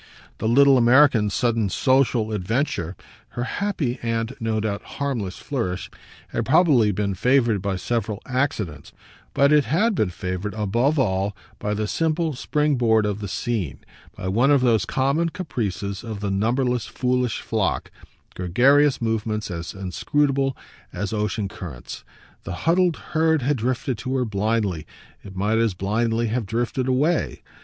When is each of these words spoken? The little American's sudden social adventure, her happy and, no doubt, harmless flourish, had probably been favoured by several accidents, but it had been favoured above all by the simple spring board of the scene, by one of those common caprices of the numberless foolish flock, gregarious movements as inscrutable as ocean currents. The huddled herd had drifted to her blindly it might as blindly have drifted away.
The 0.39 0.47
little 0.47 0.79
American's 0.79 1.35
sudden 1.35 1.69
social 1.69 2.31
adventure, 2.31 2.95
her 3.37 3.43
happy 3.43 3.99
and, 4.01 4.35
no 4.39 4.59
doubt, 4.59 4.81
harmless 4.97 5.37
flourish, 5.37 5.91
had 6.29 6.43
probably 6.43 6.91
been 6.91 7.13
favoured 7.13 7.61
by 7.61 7.75
several 7.75 8.19
accidents, 8.25 8.91
but 9.35 9.53
it 9.53 9.65
had 9.65 9.93
been 9.93 10.09
favoured 10.09 10.55
above 10.55 10.97
all 10.97 11.35
by 11.59 11.75
the 11.75 11.85
simple 11.85 12.33
spring 12.33 12.77
board 12.77 13.05
of 13.05 13.19
the 13.19 13.27
scene, 13.27 13.77
by 14.17 14.27
one 14.27 14.49
of 14.49 14.61
those 14.61 14.85
common 14.85 15.29
caprices 15.29 16.03
of 16.03 16.19
the 16.19 16.31
numberless 16.31 16.87
foolish 16.87 17.39
flock, 17.41 17.91
gregarious 18.33 19.03
movements 19.03 19.51
as 19.51 19.75
inscrutable 19.75 20.57
as 20.91 21.13
ocean 21.13 21.47
currents. 21.47 22.03
The 22.43 22.53
huddled 22.65 22.97
herd 23.13 23.43
had 23.43 23.57
drifted 23.57 23.99
to 23.99 24.15
her 24.15 24.25
blindly 24.25 24.87
it 25.23 25.35
might 25.35 25.59
as 25.59 25.75
blindly 25.75 26.25
have 26.29 26.47
drifted 26.47 26.87
away. 26.87 27.43